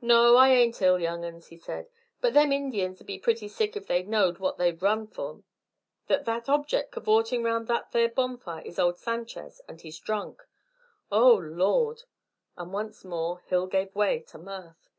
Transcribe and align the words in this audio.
"No, 0.00 0.36
I 0.36 0.50
ain't 0.50 0.80
ill, 0.82 1.00
young 1.00 1.24
'uns," 1.24 1.48
he 1.48 1.56
said. 1.58 1.88
"But 2.20 2.32
them 2.32 2.52
Indians 2.52 3.00
'ud 3.00 3.08
be 3.08 3.18
pretty 3.18 3.48
sick 3.48 3.76
if 3.76 3.88
they 3.88 4.04
knowed 4.04 4.38
what 4.38 4.56
they 4.56 4.70
run 4.70 5.08
from. 5.08 5.42
That 6.06 6.24
there 6.26 6.40
object 6.46 6.92
cavortin' 6.92 7.42
round 7.42 7.66
that 7.66 7.90
there 7.90 8.08
bonfire 8.08 8.62
is 8.62 8.78
old 8.78 8.98
Sanchez, 8.98 9.60
and 9.66 9.80
he's 9.80 9.98
drunk. 9.98 10.44
Oh, 11.10 11.34
Lord!" 11.34 12.04
And 12.56 12.72
once 12.72 13.04
more 13.04 13.40
Hill 13.48 13.66
gave 13.66 13.92
way 13.96 14.20
to 14.28 14.38
mirth. 14.38 14.90